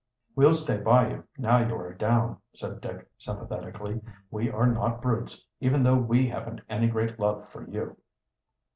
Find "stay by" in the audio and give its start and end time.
0.53-1.11